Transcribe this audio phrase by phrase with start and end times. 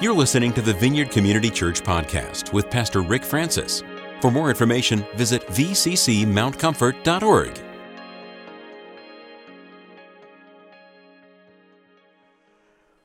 [0.00, 3.82] You're listening to the Vineyard Community Church podcast with Pastor Rick Francis.
[4.22, 7.60] For more information, visit vccmountcomfort.org.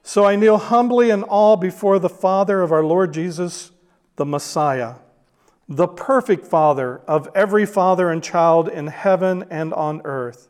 [0.04, 3.74] So I kneel humbly in awe before the Father of our Lord Jesus,
[4.16, 4.94] the Messiah,
[5.68, 10.48] the perfect Father of every father and child in heaven and on earth.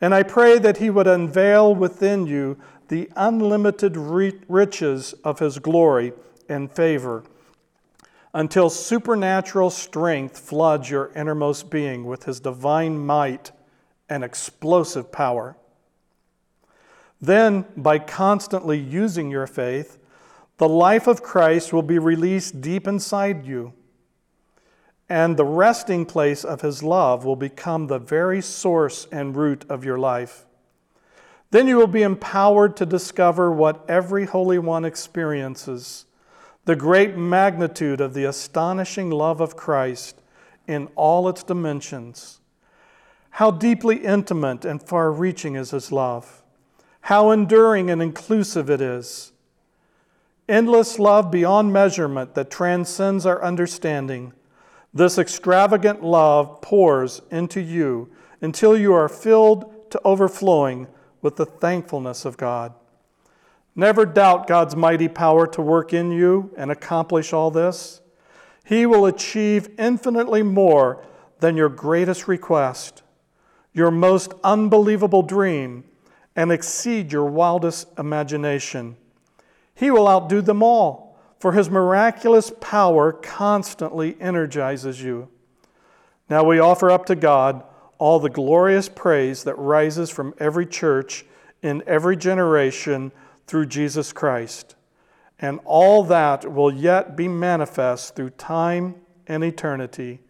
[0.00, 2.58] And I pray that He would unveil within you
[2.88, 6.12] the unlimited riches of His glory
[6.48, 7.24] and favor
[8.32, 13.52] until supernatural strength floods your innermost being with His divine might
[14.08, 15.56] and explosive power.
[17.20, 19.98] Then, by constantly using your faith,
[20.58, 23.72] the life of Christ will be released deep inside you,
[25.08, 29.84] and the resting place of his love will become the very source and root of
[29.84, 30.43] your life.
[31.50, 36.06] Then you will be empowered to discover what every Holy One experiences
[36.64, 40.22] the great magnitude of the astonishing love of Christ
[40.66, 42.40] in all its dimensions.
[43.30, 46.42] How deeply intimate and far reaching is his love
[47.04, 49.32] how enduring and inclusive it is.
[50.48, 54.32] Endless love beyond measurement that transcends our understanding.
[54.94, 60.86] This extravagant love pours into you until you are filled to overflowing
[61.24, 62.74] with the thankfulness of God.
[63.74, 68.02] Never doubt God's mighty power to work in you and accomplish all this.
[68.62, 71.02] He will achieve infinitely more
[71.40, 73.02] than your greatest request,
[73.72, 75.84] your most unbelievable dream
[76.36, 78.96] and exceed your wildest imagination.
[79.74, 85.28] He will outdo them all, for his miraculous power constantly energizes you.
[86.28, 87.64] Now we offer up to God
[88.04, 91.24] all the glorious praise that rises from every church
[91.62, 93.10] in every generation
[93.46, 94.74] through Jesus Christ.
[95.38, 98.96] And all that will yet be manifest through time
[99.26, 100.20] and eternity.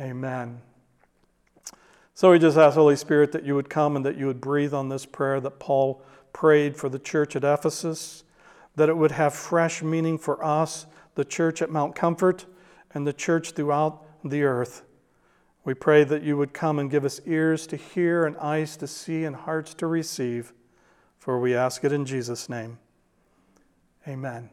[0.00, 0.62] Amen.
[2.14, 4.72] So we just ask, Holy Spirit, that you would come and that you would breathe
[4.72, 6.00] on this prayer that Paul
[6.32, 8.24] prayed for the church at Ephesus,
[8.76, 10.86] that it would have fresh meaning for us,
[11.16, 12.46] the church at Mount Comfort,
[12.94, 14.84] and the church throughout the earth.
[15.68, 18.86] We pray that you would come and give us ears to hear and eyes to
[18.86, 20.54] see and hearts to receive,
[21.18, 22.78] for we ask it in Jesus' name.
[24.08, 24.48] Amen.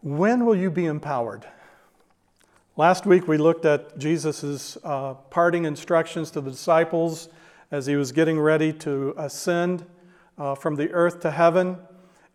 [0.00, 1.44] When will you be empowered?
[2.76, 7.30] Last week we looked at Jesus' uh, parting instructions to the disciples
[7.72, 9.84] as he was getting ready to ascend
[10.38, 11.78] uh, from the earth to heaven.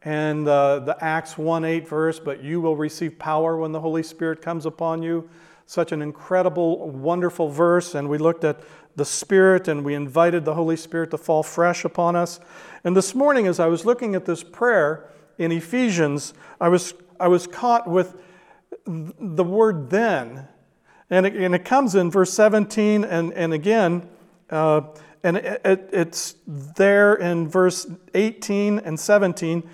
[0.04, 4.04] And uh, the Acts 1 8 verse, but you will receive power when the Holy
[4.04, 5.30] Spirit comes upon you.
[5.66, 7.96] Such an incredible, wonderful verse.
[7.96, 8.62] And we looked at
[8.96, 12.40] the Spirit and we invited the Holy Spirit to fall fresh upon us.
[12.84, 17.28] And this morning, as I was looking at this prayer in Ephesians, I was, I
[17.28, 18.16] was caught with
[18.86, 20.48] the word then.
[21.10, 24.08] And it, and it comes in verse 17 and, and again,
[24.50, 24.82] uh,
[25.24, 29.70] and it, it, it's there in verse 18 and 17.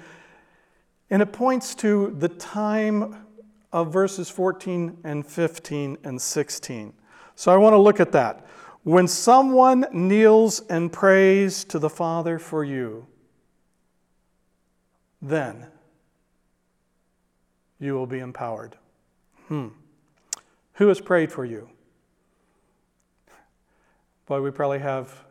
[1.10, 3.26] And it points to the time
[3.72, 6.94] of verses 14 and 15 and 16.
[7.36, 8.46] So I want to look at that.
[8.84, 13.08] When someone kneels and prays to the Father for you,
[15.22, 15.68] then
[17.80, 18.78] you will be empowered.
[19.48, 19.70] Hmm.
[20.74, 21.70] Who has prayed for you?
[24.26, 25.24] Boy, we probably have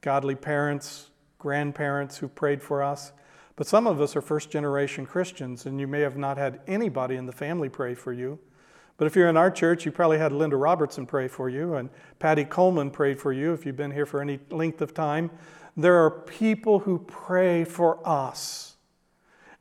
[0.00, 3.12] godly parents, grandparents who prayed for us.
[3.56, 7.16] But some of us are first generation Christians, and you may have not had anybody
[7.16, 8.38] in the family pray for you.
[8.98, 11.90] But if you're in our church, you probably had Linda Robertson pray for you, and
[12.18, 15.30] Patty Coleman prayed for you if you've been here for any length of time.
[15.76, 18.76] There are people who pray for us.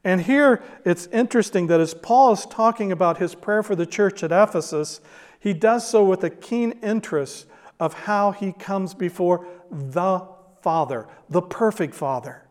[0.04, 4.24] And here it's interesting that as Paul is talking about his prayer for the church
[4.24, 5.02] at Ephesus,
[5.40, 7.48] he does so with a keen interest
[7.80, 10.26] of how he comes before the
[10.62, 12.45] Father, the perfect Father.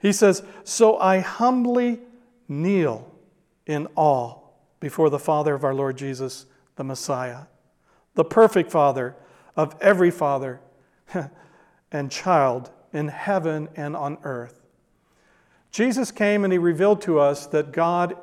[0.00, 2.00] He says, So I humbly
[2.48, 3.12] kneel
[3.66, 4.38] in awe
[4.80, 6.46] before the Father of our Lord Jesus,
[6.76, 7.42] the Messiah,
[8.14, 9.16] the perfect Father
[9.56, 10.60] of every father
[11.92, 14.62] and child in heaven and on earth.
[15.70, 18.16] Jesus came and he revealed to us that God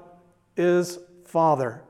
[0.57, 1.83] is Father.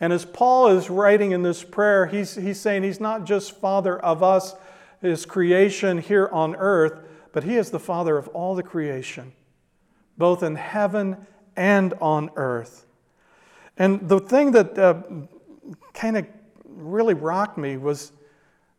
[0.00, 3.98] And as Paul is writing in this prayer, he's, he's saying he's not just Father
[3.98, 4.54] of us,
[5.00, 7.05] his creation here on earth,
[7.36, 9.30] but he is the Father of all the creation,
[10.16, 11.18] both in heaven
[11.54, 12.86] and on earth.
[13.76, 15.02] And the thing that uh,
[15.92, 16.26] kind of
[16.64, 18.12] really rocked me was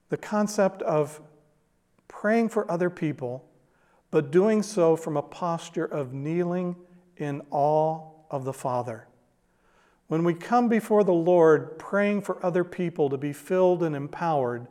[0.09, 1.21] the concept of
[2.07, 3.45] praying for other people
[4.09, 6.75] but doing so from a posture of kneeling
[7.18, 9.06] in awe of the Father.
[10.07, 14.65] When we come before the Lord praying for other people to be filled and empowered,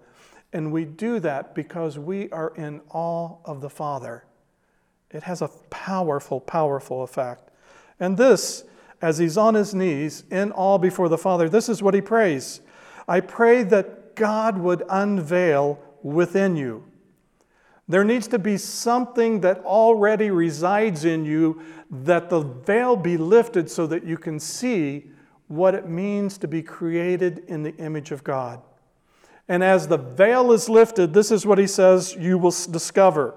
[0.52, 4.25] and we do that because we are in awe of the Father,
[5.10, 7.50] it has a powerful, powerful effect.
[8.00, 8.64] And this,
[9.00, 12.60] as he's on his knees in awe before the Father, this is what he prays
[13.08, 16.84] I pray that God would unveil within you.
[17.88, 23.70] There needs to be something that already resides in you that the veil be lifted
[23.70, 25.10] so that you can see
[25.46, 28.60] what it means to be created in the image of God.
[29.48, 33.34] And as the veil is lifted, this is what he says you will discover.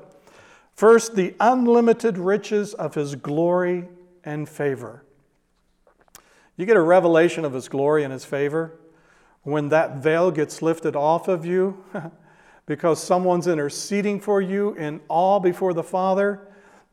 [0.73, 3.88] First, the unlimited riches of his glory
[4.23, 5.03] and favor.
[6.56, 8.79] You get a revelation of his glory and his favor
[9.44, 11.83] when that veil gets lifted off of you
[12.65, 16.47] because someone's interceding for you in awe before the Father,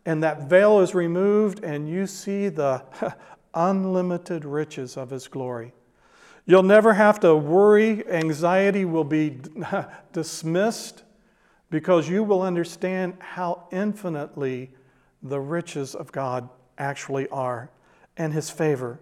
[0.04, 2.82] and that veil is removed, and you see the
[3.54, 5.72] unlimited riches of His glory.
[6.48, 9.40] You'll never have to worry, anxiety will be
[10.12, 11.02] dismissed
[11.70, 14.70] because you will understand how infinitely
[15.22, 16.48] the riches of God
[16.78, 17.69] actually are
[18.16, 19.00] and His favor.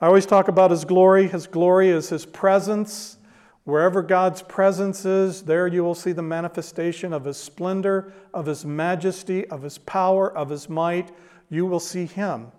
[0.00, 1.26] I always talk about His glory.
[1.26, 3.18] His glory is His presence.
[3.64, 8.64] Wherever God's presence is, there you will see the manifestation of His splendor, of His
[8.64, 11.10] majesty, of His power, of His might.
[11.48, 12.52] You will see Him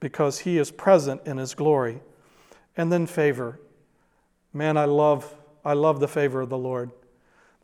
[0.00, 2.00] because He is present in His glory.
[2.78, 3.60] And then favor.
[4.54, 5.34] Man, I love,
[5.64, 6.90] I love the favor of the Lord.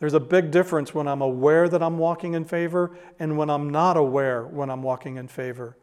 [0.01, 3.71] There's a big difference when I'm aware that I'm walking in favor and when I'm
[3.71, 5.79] not aware when I'm walking in favor.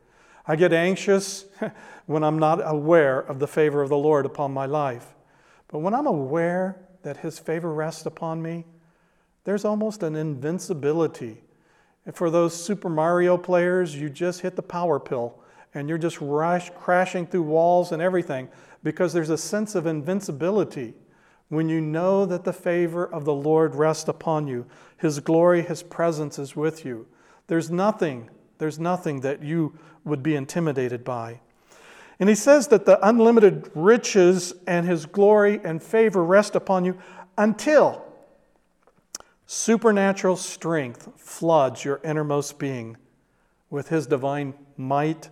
[0.46, 1.46] I get anxious
[2.06, 5.16] when I'm not aware of the favor of the Lord upon my life.
[5.70, 8.66] But when I'm aware that His favor rests upon me,
[9.46, 11.42] there's almost an invincibility.
[12.06, 15.40] And for those Super Mario players, you just hit the power pill
[15.74, 18.50] and you're just rush, crashing through walls and everything
[18.84, 20.94] because there's a sense of invincibility
[21.50, 24.66] when you know that the favor of the Lord rests upon you.
[24.98, 27.08] His glory, His presence is with you.
[27.48, 31.42] There's nothing, there's nothing that you would be intimidated by.
[32.22, 37.00] And he says that the unlimited riches and his glory and favor rest upon you
[37.36, 38.06] until
[39.48, 42.96] supernatural strength floods your innermost being
[43.72, 45.30] with his divine might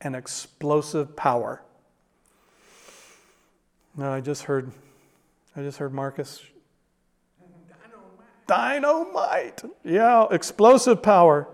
[0.00, 1.63] and explosive power.
[3.96, 4.72] Now, I just heard,
[5.54, 6.42] I just heard Marcus.
[8.48, 9.62] Dynamite.
[9.62, 9.62] Dynamite.
[9.84, 11.46] Yeah, explosive power.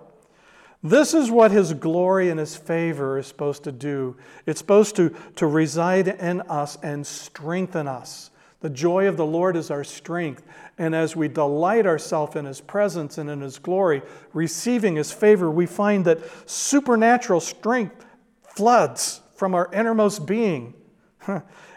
[0.83, 4.17] This is what His glory and His favor is supposed to do.
[4.47, 8.31] It's supposed to, to reside in us and strengthen us.
[8.61, 10.43] The joy of the Lord is our strength.
[10.79, 14.01] And as we delight ourselves in His presence and in His glory,
[14.33, 18.07] receiving His favor, we find that supernatural strength
[18.41, 20.73] floods from our innermost being.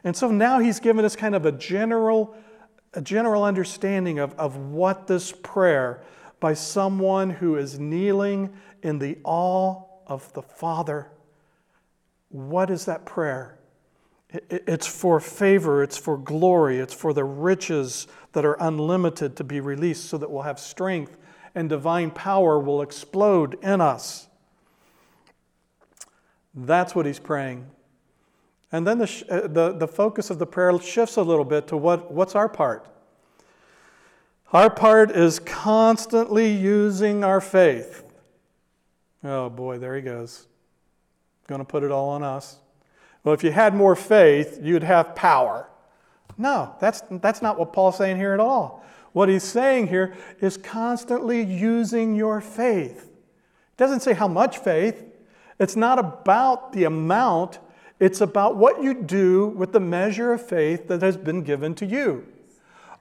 [0.03, 2.35] And so now He's given us kind of a general,
[2.93, 6.03] a general understanding of, of what this prayer
[6.39, 11.09] by someone who is kneeling in the awe of the Father.
[12.29, 13.57] What is that prayer?
[14.49, 19.59] It's for favor, it's for glory, it's for the riches that are unlimited to be
[19.59, 21.17] released so that we'll have strength
[21.55, 24.27] and divine power will explode in us.
[26.55, 27.67] That's what he's praying.
[28.73, 31.77] And then the, uh, the, the focus of the prayer shifts a little bit to
[31.77, 32.87] what, what's our part?
[34.51, 38.03] Our part is constantly using our faith.
[39.23, 40.47] Oh boy, there he goes.
[41.47, 42.57] Going to put it all on us.
[43.23, 45.69] Well, if you had more faith, you'd have power.
[46.37, 48.83] No, that's, that's not what Paul's saying here at all.
[49.11, 53.05] What he's saying here is constantly using your faith.
[53.05, 55.05] It doesn't say how much faith.
[55.59, 57.59] It's not about the amount,
[57.99, 61.85] it's about what you do with the measure of faith that has been given to
[61.85, 62.27] you.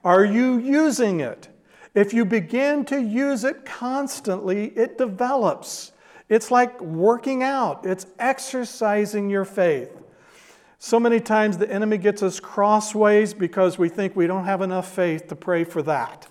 [0.03, 1.49] Are you using it?
[1.95, 5.91] If you begin to use it constantly, it develops.
[6.29, 9.91] It's like working out, it's exercising your faith.
[10.79, 14.91] So many times the enemy gets us crossways because we think we don't have enough
[14.91, 16.27] faith to pray for that.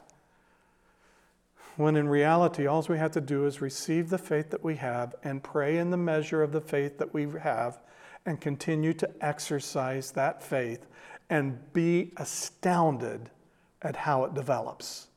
[1.77, 5.15] When in reality, all we have to do is receive the faith that we have
[5.25, 7.79] and pray in the measure of the faith that we have
[8.27, 10.87] and continue to exercise that faith
[11.31, 13.31] and be astounded
[13.81, 15.09] at how it develops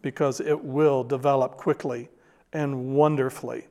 [0.00, 2.08] because it will develop quickly
[2.52, 3.66] and wonderfully.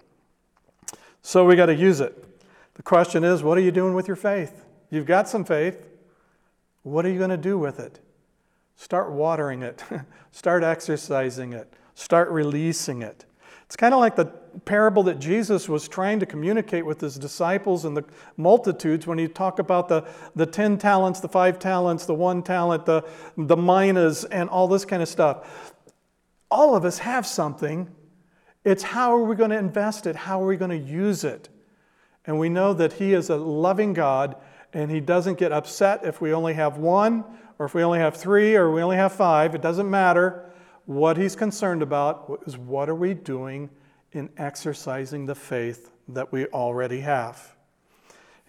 [1.21, 2.25] So we got to use it.
[2.73, 4.65] The question is, what are you doing with your faith?
[4.89, 5.87] You've got some faith.
[6.83, 7.99] What are you going to do with it?
[8.75, 9.83] Start watering it,
[10.31, 13.25] start exercising it, start releasing it.
[13.71, 14.25] It's kind of like the
[14.65, 18.03] parable that Jesus was trying to communicate with his disciples and the
[18.35, 22.85] multitudes when he talked about the, the 10 talents, the five talents, the one talent,
[22.85, 23.01] the,
[23.37, 25.73] the minas, and all this kind of stuff.
[26.49, 27.89] All of us have something.
[28.65, 30.17] It's how are we going to invest it?
[30.17, 31.47] How are we going to use it?
[32.25, 34.35] And we know that he is a loving God
[34.73, 37.23] and he doesn't get upset if we only have one
[37.57, 39.55] or if we only have three or we only have five.
[39.55, 40.50] It doesn't matter.
[40.85, 43.69] What he's concerned about is what are we doing
[44.13, 47.55] in exercising the faith that we already have.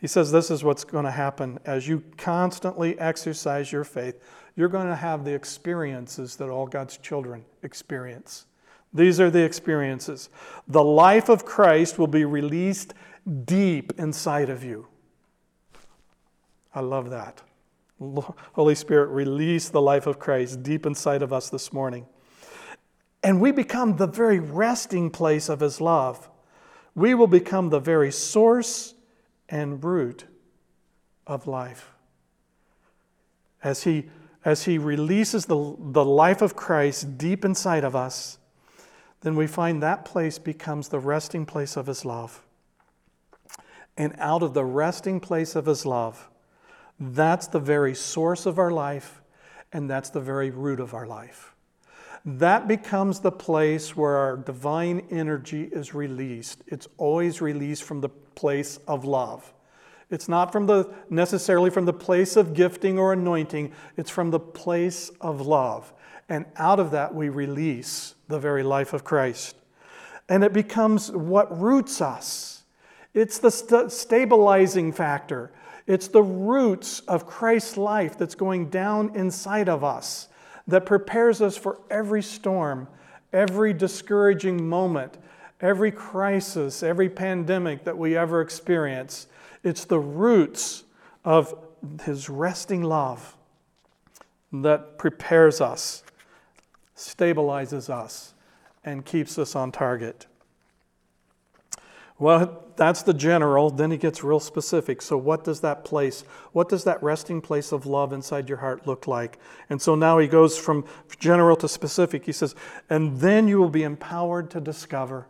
[0.01, 4.21] He says this is what's going to happen as you constantly exercise your faith.
[4.57, 8.47] You're going to have the experiences that all God's children experience.
[8.93, 10.29] These are the experiences.
[10.67, 12.95] The life of Christ will be released
[13.45, 14.89] deep inside of you.
[16.75, 17.43] I love that.
[18.55, 22.07] Holy Spirit, release the life of Christ deep inside of us this morning.
[23.23, 26.29] And we become the very resting place of His love.
[26.95, 28.95] We will become the very source
[29.49, 30.25] and root
[31.27, 31.93] of life.
[33.63, 34.09] As He,
[34.45, 38.39] as he releases the, the life of Christ deep inside of us,
[39.21, 42.43] then we find that place becomes the resting place of His love.
[43.97, 46.29] And out of the resting place of His love,
[46.99, 49.23] that's the very source of our life,
[49.73, 51.55] and that's the very root of our life.
[52.25, 56.63] That becomes the place where our divine energy is released.
[56.67, 59.53] It's always released from the place of love.
[60.09, 64.39] It's not from the necessarily from the place of gifting or anointing, it's from the
[64.39, 65.93] place of love.
[66.29, 69.57] And out of that we release the very life of Christ.
[70.29, 72.63] And it becomes what roots us.
[73.15, 75.51] It's the st- stabilizing factor.
[75.87, 80.29] It's the roots of Christ's life that's going down inside of us
[80.67, 82.89] that prepares us for every storm,
[83.33, 85.19] every discouraging moment,
[85.61, 89.27] every crisis, every pandemic that we ever experience.
[89.63, 90.85] It's the roots
[91.25, 91.55] of
[92.05, 93.37] His resting love
[94.53, 96.03] that prepares us,
[96.97, 98.35] stabilizes us,
[98.85, 100.27] and keeps us on target.
[102.23, 103.69] Well, that's the general.
[103.69, 105.03] Then he gets real specific.
[105.03, 108.87] So, what does that place, what does that resting place of love inside your heart
[108.87, 109.41] look like?
[109.69, 110.85] And so now he goes from
[111.19, 112.25] general to specific.
[112.25, 112.55] He says,
[112.89, 115.27] and then you will be empowered to discover.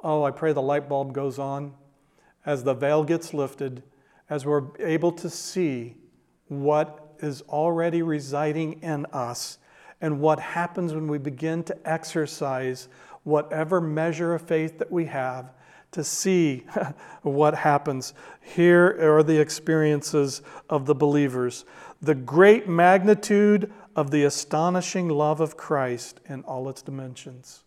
[0.00, 1.74] Oh, I pray the light bulb goes on
[2.44, 3.84] as the veil gets lifted,
[4.28, 5.94] as we're able to see
[6.48, 9.58] what is already residing in us
[10.00, 12.88] and what happens when we begin to exercise
[13.26, 15.52] whatever measure of faith that we have
[15.90, 16.64] to see
[17.22, 18.14] what happens.
[18.40, 21.64] Here are the experiences of the believers
[22.02, 27.64] the great magnitude of the astonishing love of Christ in all its dimensions.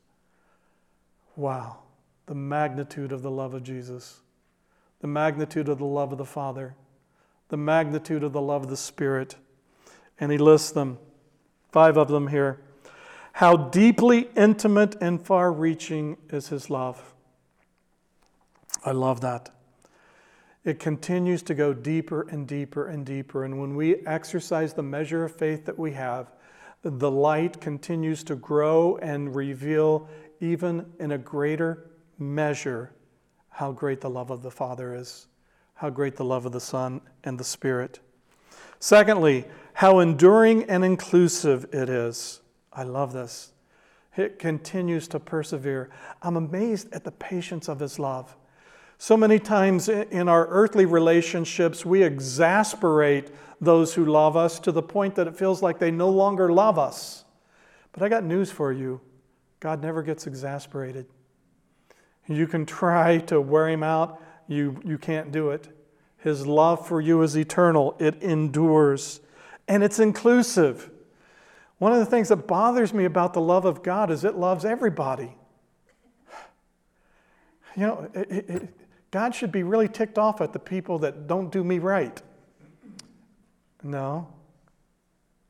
[1.35, 1.79] Wow,
[2.27, 4.19] the magnitude of the love of Jesus,
[5.01, 6.75] the magnitude of the love of the Father,
[7.49, 9.35] the magnitude of the love of the Spirit.
[10.19, 10.99] And he lists them,
[11.71, 12.61] five of them here.
[13.33, 17.13] How deeply intimate and far reaching is his love.
[18.83, 19.49] I love that.
[20.65, 23.45] It continues to go deeper and deeper and deeper.
[23.45, 26.31] And when we exercise the measure of faith that we have,
[26.81, 30.07] the light continues to grow and reveal,
[30.39, 32.91] even in a greater measure,
[33.49, 35.27] how great the love of the Father is,
[35.73, 37.99] how great the love of the Son and the Spirit.
[38.79, 42.41] Secondly, how enduring and inclusive it is.
[42.79, 43.51] I love this.
[44.15, 45.89] It continues to persevere.
[46.21, 48.37] I'm amazed at the patience of His love.
[48.97, 54.81] So many times in our earthly relationships, we exasperate those who love us to the
[54.81, 57.25] point that it feels like they no longer love us.
[57.91, 59.01] But I got news for you
[59.59, 61.05] God never gets exasperated.
[62.27, 65.67] You can try to wear him out, you, you can't do it.
[66.19, 69.19] His love for you is eternal, it endures,
[69.67, 70.89] and it's inclusive.
[71.79, 74.65] One of the things that bothers me about the love of God is it loves
[74.65, 75.35] everybody.
[77.75, 78.69] You know, it, it,
[79.11, 82.21] God should be really ticked off at the people that don't do me right.
[83.81, 84.27] No,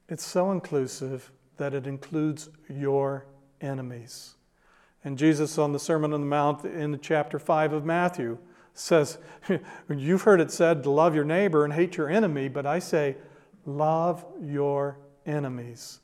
[0.07, 3.25] it's so inclusive that it includes your
[3.59, 4.35] enemies.
[5.03, 8.37] And Jesus on the Sermon on the Mount in chapter 5 of Matthew
[8.73, 9.17] says,
[9.89, 13.17] You've heard it said to love your neighbor and hate your enemy, but I say,
[13.65, 15.99] love your enemies.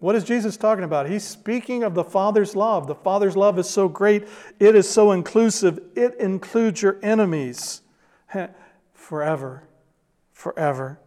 [0.00, 1.08] What is Jesus talking about?
[1.08, 2.86] He's speaking of the Father's love.
[2.86, 4.26] The Father's love is so great,
[4.58, 7.82] it is so inclusive, it includes your enemies
[8.92, 9.64] forever.
[10.32, 10.98] Forever.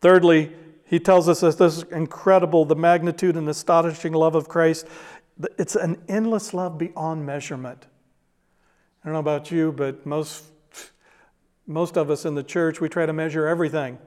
[0.00, 0.52] Thirdly,
[0.86, 4.86] he tells us that this is incredible, the magnitude and astonishing love of Christ
[5.58, 7.86] it's an endless love beyond measurement.
[9.02, 10.44] I don't know about you, but most,
[11.66, 13.98] most of us in the church, we try to measure everything.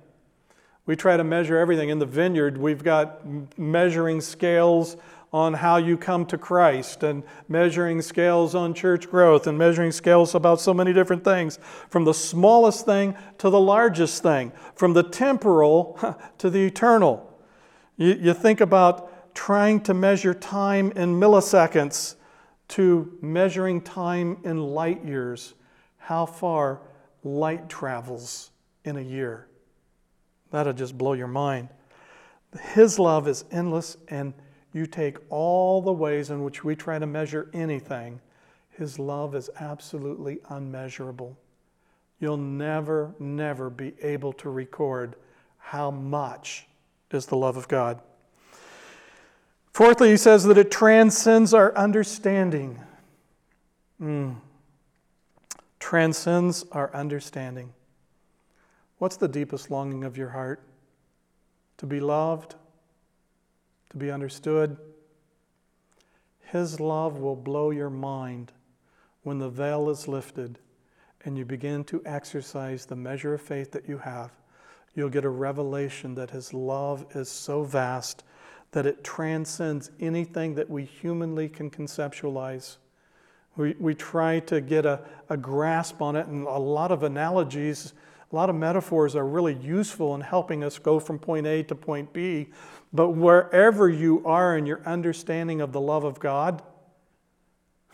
[0.87, 1.89] We try to measure everything.
[1.89, 3.21] In the vineyard, we've got
[3.57, 4.97] measuring scales
[5.33, 10.33] on how you come to Christ and measuring scales on church growth and measuring scales
[10.33, 15.03] about so many different things from the smallest thing to the largest thing, from the
[15.03, 15.99] temporal
[16.37, 17.37] to the eternal.
[17.97, 22.15] You, you think about trying to measure time in milliseconds
[22.69, 25.53] to measuring time in light years,
[25.97, 26.79] how far
[27.23, 28.51] light travels
[28.85, 29.47] in a year.
[30.51, 31.69] That'll just blow your mind.
[32.73, 34.33] His love is endless, and
[34.73, 38.21] you take all the ways in which we try to measure anything,
[38.69, 41.37] His love is absolutely unmeasurable.
[42.19, 45.15] You'll never, never be able to record
[45.57, 46.67] how much
[47.11, 48.01] is the love of God.
[49.71, 52.79] Fourthly, he says that it transcends our understanding.
[54.01, 54.37] Mm.
[55.79, 57.73] Transcends our understanding.
[58.97, 60.61] What's the deepest longing of your heart?
[61.77, 62.55] To be loved,
[63.91, 64.77] to be understood.
[66.41, 68.51] His love will blow your mind
[69.23, 70.59] when the veil is lifted
[71.25, 74.31] and you begin to exercise the measure of faith that you have.
[74.95, 78.23] You'll get a revelation that His love is so vast
[78.71, 82.77] that it transcends anything that we humanly can conceptualize.
[83.55, 87.93] We, we try to get a, a grasp on it, and a lot of analogies
[88.31, 91.75] a lot of metaphors are really useful in helping us go from point A to
[91.75, 92.47] point B.
[92.91, 96.61] But wherever you are in your understanding of the love of God,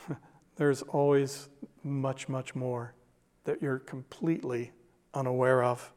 [0.56, 1.50] there's always
[1.84, 2.96] much, much more
[3.44, 4.72] that you're completely
[5.14, 5.94] unaware of.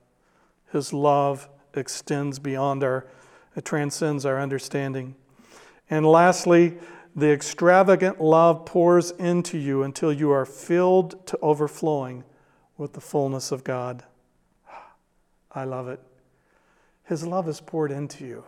[0.70, 3.06] His love extends beyond our,
[3.54, 5.14] it transcends our understanding.
[5.88, 6.76] And lastly,
[7.14, 12.24] the extravagant love pours into you until you are filled to overflowing
[12.76, 14.04] with the fullness of God.
[15.56, 16.00] I love it.
[17.04, 18.44] His love is poured into you.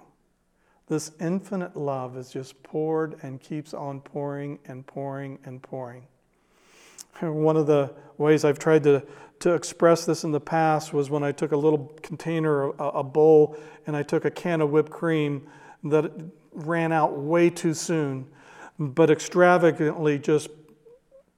[0.88, 6.06] This infinite love is just poured and keeps on pouring and pouring and pouring.
[7.20, 9.02] One of the ways I've tried to,
[9.40, 13.02] to express this in the past was when I took a little container, a, a
[13.02, 15.46] bowl, and I took a can of whipped cream
[15.84, 16.12] that
[16.52, 18.26] ran out way too soon,
[18.78, 20.50] but extravagantly just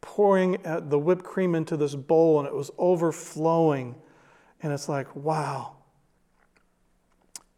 [0.00, 3.94] pouring uh, the whipped cream into this bowl, and it was overflowing
[4.62, 5.77] and it's like, wow,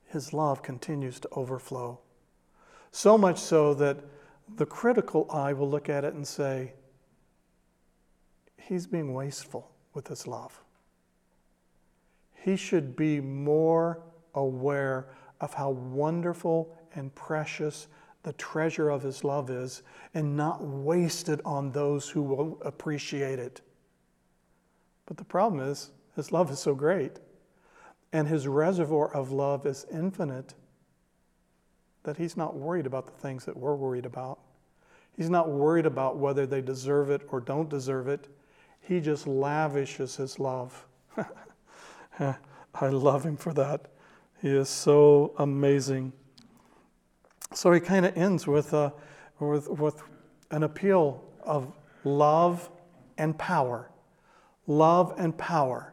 [0.06, 1.98] his love continues to overflow.
[2.90, 3.98] So much so that
[4.56, 6.74] the critical eye will look at it and say,
[8.58, 10.62] he's being wasteful with his love.
[12.34, 14.02] He should be more
[14.34, 15.06] aware
[15.40, 17.88] of how wonderful and precious
[18.22, 19.82] the treasure of his love is
[20.14, 23.60] and not waste it on those who will appreciate it.
[25.06, 27.18] But the problem is, his love is so great,
[28.12, 30.54] and His reservoir of love is infinite
[32.02, 34.38] that He's not worried about the things that we're worried about.
[35.16, 38.28] He's not worried about whether they deserve it or don't deserve it.
[38.80, 40.86] He just lavishes His love.
[42.18, 43.88] I love Him for that.
[44.40, 46.12] He is so amazing.
[47.54, 48.92] So he kind of ends with, a,
[49.38, 50.02] with, with
[50.50, 51.70] an appeal of
[52.02, 52.70] love
[53.18, 53.90] and power.
[54.66, 55.91] Love and power.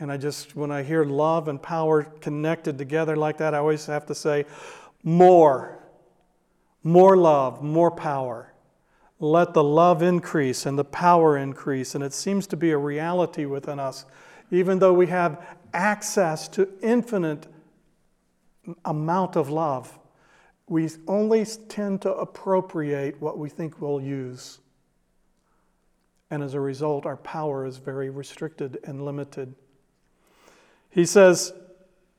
[0.00, 3.86] And I just, when I hear love and power connected together like that, I always
[3.86, 4.44] have to say,
[5.02, 5.78] more.
[6.84, 8.52] More love, more power.
[9.18, 11.94] Let the love increase and the power increase.
[11.94, 14.04] And it seems to be a reality within us.
[14.50, 17.48] Even though we have access to infinite
[18.84, 19.98] amount of love,
[20.68, 24.60] we only tend to appropriate what we think we'll use.
[26.30, 29.54] And as a result, our power is very restricted and limited.
[30.90, 31.52] He says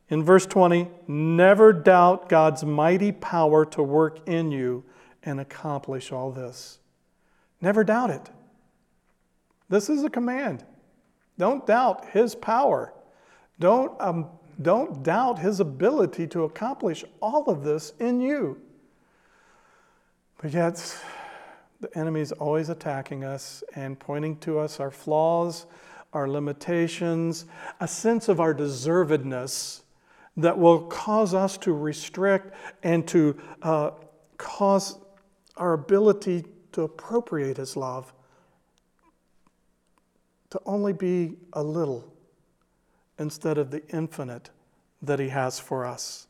[0.09, 4.83] in verse 20, never doubt God's mighty power to work in you
[5.23, 6.79] and accomplish all this.
[7.61, 8.29] Never doubt it.
[9.69, 10.65] This is a command.
[11.37, 12.93] Don't doubt His power.
[13.59, 14.27] Don't, um,
[14.61, 18.59] don't doubt His ability to accomplish all of this in you.
[20.41, 20.97] But yet,
[21.81, 25.65] the enemy is always attacking us and pointing to us our flaws
[26.13, 27.45] our limitations,
[27.79, 29.81] a sense of our deservedness
[30.37, 33.91] that will cause us to restrict and to uh,
[34.37, 34.97] cause
[35.57, 38.13] our ability to appropriate His love
[40.49, 42.11] to only be a little
[43.19, 44.49] instead of the infinite
[45.01, 46.27] that He has for us.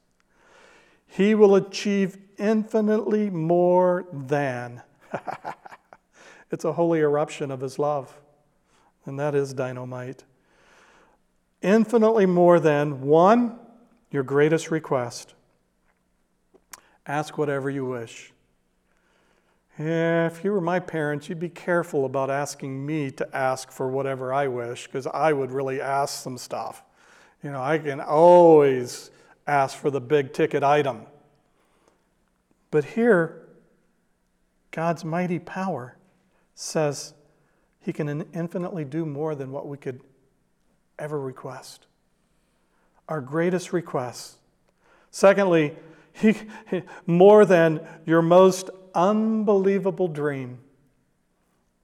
[1.07, 4.81] He will achieve infinitely more than.
[6.51, 8.13] it's a holy eruption of his love,
[9.09, 10.23] and that is dynamite.
[11.61, 13.59] Infinitely more than one,
[14.11, 15.33] your greatest request.
[17.05, 18.31] Ask whatever you wish.
[19.77, 24.33] If you were my parents, you'd be careful about asking me to ask for whatever
[24.33, 26.83] I wish, because I would really ask some stuff.
[27.43, 29.09] You know, I can always
[29.47, 31.03] ask for the big ticket item.
[32.71, 33.47] But here,
[34.71, 35.97] God's mighty power
[36.53, 37.13] says
[37.81, 40.01] he can infinitely do more than what we could
[40.97, 41.87] ever request.
[43.07, 44.37] Our greatest requests.
[45.11, 45.75] Secondly,
[46.13, 46.35] he,
[47.07, 50.59] more than your most unbelievable dream.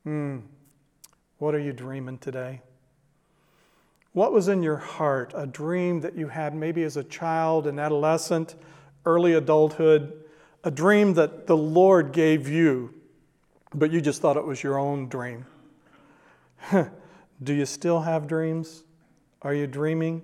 [0.04, 0.40] Hmm.
[1.38, 2.62] What are you dreaming today?
[4.14, 5.34] What was in your heart?
[5.36, 8.56] A dream that you had maybe as a child, an adolescent,
[9.06, 10.14] early adulthood,
[10.64, 12.94] a dream that the Lord gave you,
[13.74, 15.46] but you just thought it was your own dream.
[17.44, 18.84] Do you still have dreams?
[19.42, 20.24] Are you dreaming?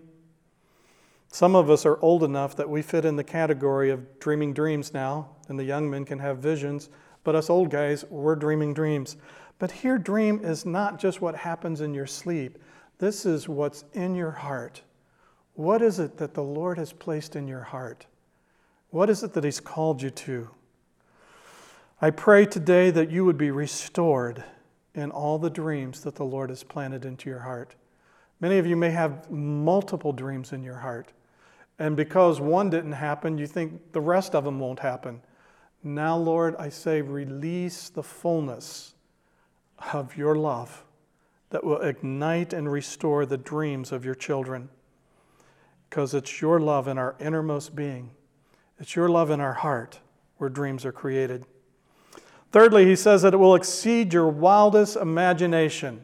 [1.27, 4.93] Some of us are old enough that we fit in the category of dreaming dreams
[4.93, 6.89] now, and the young men can have visions,
[7.23, 9.17] but us old guys, we're dreaming dreams.
[9.59, 12.57] But here, dream is not just what happens in your sleep,
[12.97, 14.81] this is what's in your heart.
[15.53, 18.05] What is it that the Lord has placed in your heart?
[18.89, 20.49] What is it that He's called you to?
[22.01, 24.43] I pray today that you would be restored
[24.93, 27.75] in all the dreams that the Lord has planted into your heart.
[28.39, 31.13] Many of you may have multiple dreams in your heart.
[31.79, 35.21] And because one didn't happen, you think the rest of them won't happen.
[35.83, 38.93] Now, Lord, I say, release the fullness
[39.93, 40.83] of your love
[41.49, 44.69] that will ignite and restore the dreams of your children.
[45.89, 48.11] Because it's your love in our innermost being,
[48.79, 49.99] it's your love in our heart
[50.37, 51.45] where dreams are created.
[52.51, 56.03] Thirdly, he says that it will exceed your wildest imagination.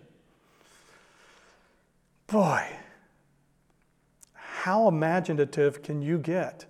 [2.28, 2.66] Boy,
[4.34, 6.66] how imaginative can you get?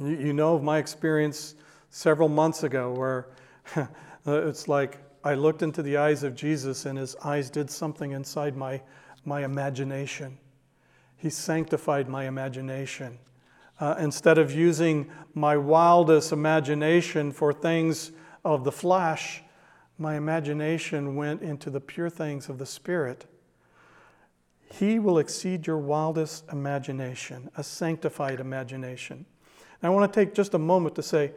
[0.00, 1.54] You, know of my experience
[1.90, 3.28] several months ago where
[3.76, 3.86] uh,
[4.26, 8.56] it's like I looked into the eyes of Jesus and his eyes did something inside
[8.56, 8.80] my,
[9.24, 10.38] my imagination.
[11.16, 13.18] He sanctified my imagination.
[13.80, 18.10] Uh, instead of using my wildest imagination for things
[18.44, 19.42] of the flesh,
[19.98, 23.26] my imagination went into the pure things of the Spirit.
[24.72, 29.24] He will exceed your wildest imagination, a sanctified imagination.
[29.80, 31.32] And I want to take just a moment to say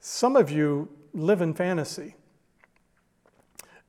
[0.00, 2.14] some of you live in fantasy.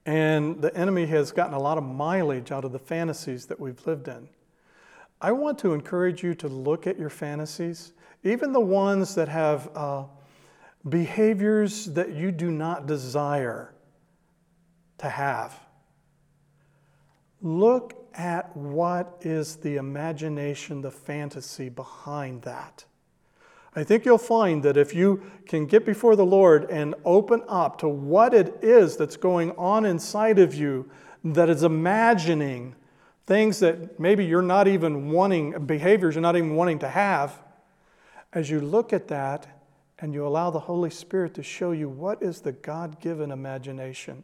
[0.06, 3.86] And the enemy has gotten a lot of mileage out of the fantasies that we've
[3.86, 4.30] lived in.
[5.20, 9.70] I want to encourage you to look at your fantasies, even the ones that have
[9.76, 10.04] uh,
[10.88, 13.74] behaviors that you do not desire
[15.00, 15.60] to have.
[17.42, 22.86] Look at what is the imagination, the fantasy behind that.
[23.76, 27.78] I think you'll find that if you can get before the Lord and open up
[27.80, 30.90] to what it is that's going on inside of you
[31.24, 32.76] that is imagining
[33.28, 37.40] things that maybe you're not even wanting, behaviors you're not even wanting to have,
[38.34, 39.46] as you look at that
[40.00, 44.24] and you allow the Holy Spirit to show you what is the God given imagination.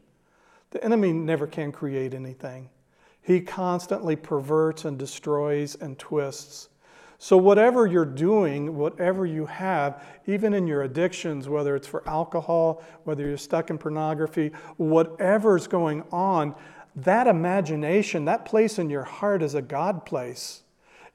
[0.71, 2.69] The enemy never can create anything.
[3.21, 6.69] He constantly perverts and destroys and twists.
[7.19, 12.83] So, whatever you're doing, whatever you have, even in your addictions, whether it's for alcohol,
[13.05, 16.53] whether you're stuck in pornography, whatever's going on,
[16.95, 20.63] that imagination, that place in your heart is a God place.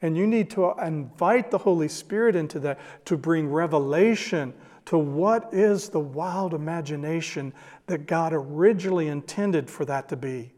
[0.00, 4.54] And you need to invite the Holy Spirit into that to bring revelation
[4.86, 7.52] to what is the wild imagination
[7.86, 10.52] that God originally intended for that to be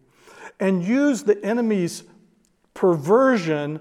[0.60, 2.04] and use the enemy's
[2.74, 3.80] perversion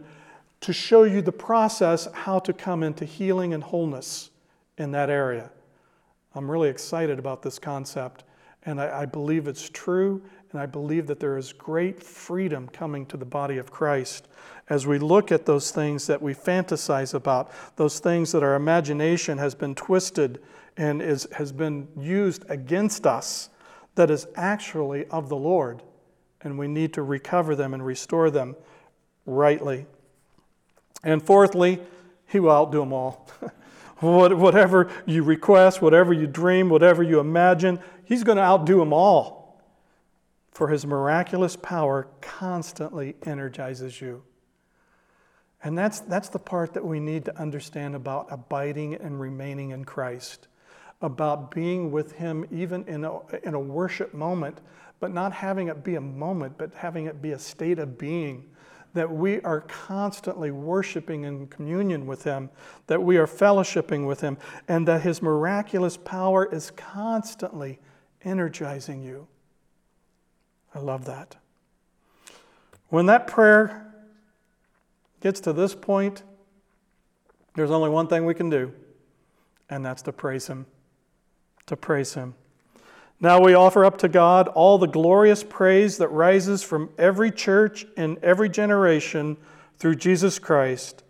[0.62, 4.32] to show you the process how to come into healing and wholeness
[4.78, 5.52] in that area.
[6.34, 8.24] I'm really excited about this concept,
[8.64, 10.22] and I, I, believe it's true,
[10.52, 14.28] and I believe that there is great freedom coming to the body of Christ
[14.68, 19.38] as we look at those things that we fantasize about, those things that our imagination
[19.38, 20.42] has been twisted
[20.78, 23.50] and is, has been used against us,
[23.96, 25.82] that is actually of the Lord
[26.42, 28.56] and we need to recover them and restore them
[29.26, 29.86] rightly.
[31.04, 31.80] And fourthly,
[32.28, 33.28] He will outdo them all.
[34.00, 39.39] whatever you request, whatever you dream, whatever you imagine, He's going to outdo them all.
[40.60, 44.24] For His miraculous power constantly energizes you.
[45.64, 49.86] And that's, that's the part that we need to understand about abiding and remaining in
[49.86, 50.50] Christ,
[51.02, 54.60] about being with Him even in a, in a worship moment,
[55.00, 58.44] but not having it be a moment, but having it be a state of being.
[58.94, 62.50] That we are constantly worshiping in communion with Him,
[62.88, 67.80] that we are fellowshipping with Him, and that His miraculous power is constantly
[68.26, 69.30] energizing you.
[70.74, 71.36] I love that.
[72.90, 73.94] When that prayer
[75.22, 76.24] gets to this point,
[77.56, 78.74] there's only one thing we can do,
[79.70, 80.66] and that's to praise Him.
[81.68, 82.36] To praise Him.
[83.20, 87.86] Now we offer up to God all the glorious praise that rises from every church
[87.98, 89.36] in every generation
[89.78, 91.04] through Jesus Christ,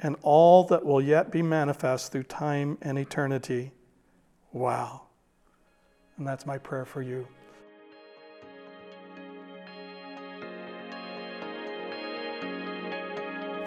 [0.00, 3.70] and all that will yet be manifest through time and eternity.
[4.52, 5.02] Wow.
[6.16, 7.26] And that's my prayer for you.